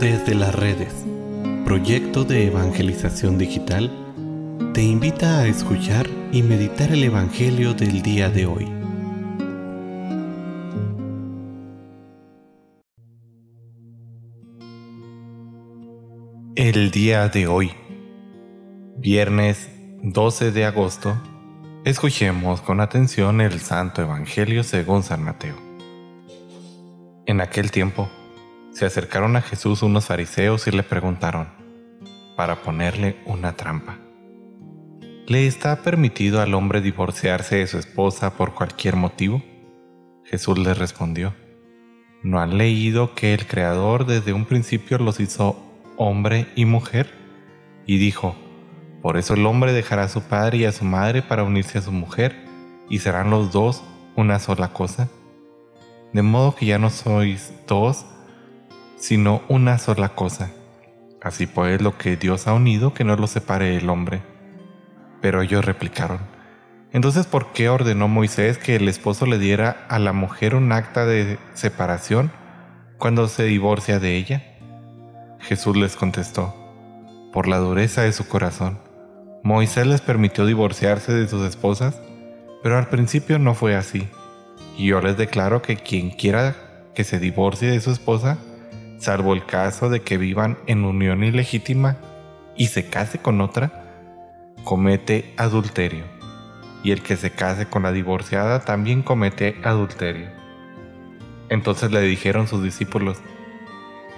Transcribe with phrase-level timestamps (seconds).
[0.00, 0.92] Desde las redes,
[1.64, 3.90] proyecto de evangelización digital,
[4.74, 8.64] te invita a escuchar y meditar el Evangelio del día de hoy.
[16.56, 17.70] El día de hoy,
[18.98, 19.70] viernes
[20.02, 21.16] 12 de agosto,
[21.84, 25.56] escuchemos con atención el Santo Evangelio según San Mateo.
[27.26, 28.10] En aquel tiempo,
[28.74, 31.48] se acercaron a Jesús unos fariseos y le preguntaron,
[32.36, 33.98] para ponerle una trampa.
[35.28, 39.42] ¿Le está permitido al hombre divorciarse de su esposa por cualquier motivo?
[40.24, 41.34] Jesús les respondió,
[42.24, 45.56] ¿no han leído que el Creador desde un principio los hizo
[45.96, 47.14] hombre y mujer?
[47.86, 48.34] Y dijo,
[49.02, 51.82] por eso el hombre dejará a su padre y a su madre para unirse a
[51.82, 52.34] su mujer,
[52.90, 53.84] y serán los dos
[54.16, 55.08] una sola cosa.
[56.12, 58.04] De modo que ya no sois dos,
[58.96, 60.50] sino una sola cosa.
[61.22, 64.22] Así pues, lo que Dios ha unido, que no lo separe el hombre.
[65.20, 66.20] Pero ellos replicaron,
[66.94, 71.04] entonces, ¿por qué ordenó Moisés que el esposo le diera a la mujer un acta
[71.04, 72.30] de separación
[72.98, 74.44] cuando se divorcia de ella?
[75.40, 76.54] Jesús les contestó,
[77.32, 78.78] por la dureza de su corazón.
[79.42, 82.00] Moisés les permitió divorciarse de sus esposas,
[82.62, 84.08] pero al principio no fue así.
[84.78, 86.54] Y yo les declaro que quien quiera
[86.94, 88.38] que se divorcie de su esposa,
[89.04, 91.98] salvo el caso de que vivan en unión ilegítima
[92.56, 93.84] y se case con otra,
[94.64, 96.04] comete adulterio.
[96.82, 100.28] Y el que se case con la divorciada también comete adulterio.
[101.50, 103.18] Entonces le dijeron sus discípulos,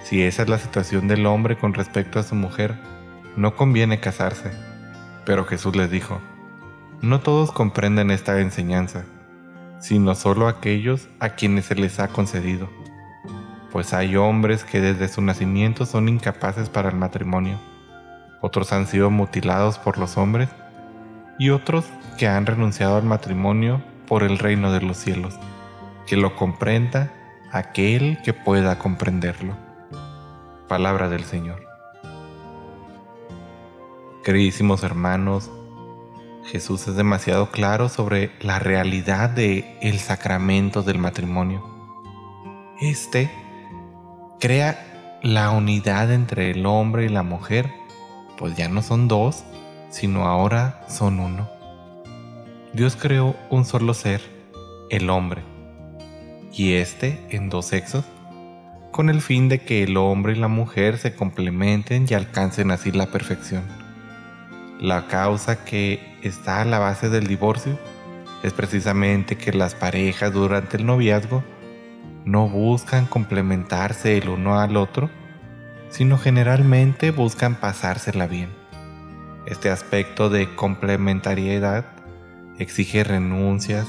[0.05, 2.77] si esa es la situación del hombre con respecto a su mujer,
[3.37, 4.53] no conviene casarse.
[5.25, 6.21] Pero Jesús les dijo,
[7.03, 9.05] no todos comprenden esta enseñanza,
[9.81, 12.69] sino solo aquellos a quienes se les ha concedido
[13.77, 17.61] pues hay hombres que desde su nacimiento son incapaces para el matrimonio,
[18.41, 20.49] otros han sido mutilados por los hombres
[21.39, 21.85] y otros
[22.17, 25.39] que han renunciado al matrimonio por el reino de los cielos,
[26.07, 27.13] que lo comprenda
[27.53, 29.55] aquel que pueda comprenderlo.
[30.69, 31.63] Palabra del Señor.
[34.25, 35.51] Queridísimos hermanos,
[36.47, 41.63] Jesús es demasiado claro sobre la realidad de el sacramento del matrimonio.
[42.81, 43.31] Este
[44.47, 47.69] crea la unidad entre el hombre y la mujer,
[48.39, 49.43] pues ya no son dos,
[49.91, 51.51] sino ahora son uno.
[52.73, 54.21] Dios creó un solo ser,
[54.89, 55.43] el hombre,
[56.53, 58.05] y este en dos sexos,
[58.93, 62.93] con el fin de que el hombre y la mujer se complementen y alcancen así
[62.93, 63.65] la perfección.
[64.79, 67.77] La causa que está a la base del divorcio
[68.45, 71.43] es precisamente que las parejas durante el noviazgo
[72.27, 75.09] no buscan complementarse el uno al otro,
[75.91, 78.51] sino generalmente buscan pasársela bien.
[79.47, 81.87] Este aspecto de complementariedad
[82.59, 83.87] exige renuncias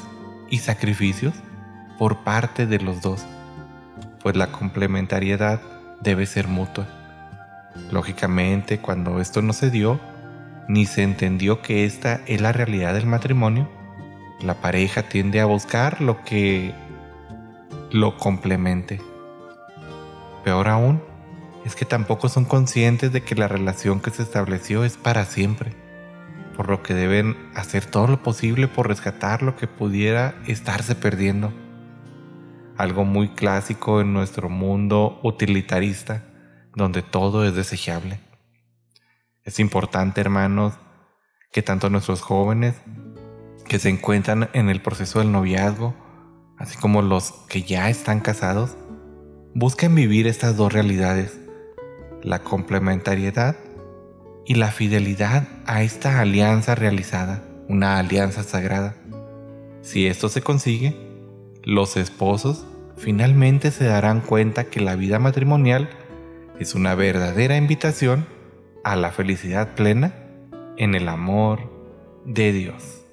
[0.52, 1.34] y sacrificios
[1.98, 3.26] por parte de los dos,
[4.22, 5.60] pues la complementariedad
[6.02, 6.88] debe ser mutua.
[7.92, 10.00] Lógicamente, cuando esto no se dio,
[10.68, 13.68] ni se entendió que esta es la realidad del matrimonio,
[14.42, 16.76] la pareja tiende a buscar lo que
[17.92, 19.02] lo complemente.
[20.44, 21.02] Peor aún,
[21.66, 25.74] es que tampoco son conscientes de que la relación que se estableció es para siempre,
[26.56, 31.52] por lo que deben hacer todo lo posible por rescatar lo que pudiera estarse perdiendo.
[32.78, 36.24] Algo muy clásico en nuestro mundo utilitarista,
[36.74, 38.20] donde todo es desechable.
[39.44, 40.74] Es importante, hermanos,
[41.52, 42.76] que tanto nuestros jóvenes
[43.68, 46.07] que se encuentran en el proceso del noviazgo,
[46.58, 48.76] así como los que ya están casados,
[49.54, 51.40] busquen vivir estas dos realidades,
[52.22, 53.56] la complementariedad
[54.46, 58.96] y la fidelidad a esta alianza realizada, una alianza sagrada.
[59.82, 60.96] Si esto se consigue,
[61.64, 62.66] los esposos
[62.98, 65.90] finalmente se darán cuenta que la vida matrimonial
[66.60, 68.26] es una verdadera invitación
[68.84, 70.14] a la felicidad plena
[70.78, 71.60] en el amor
[72.26, 73.07] de Dios.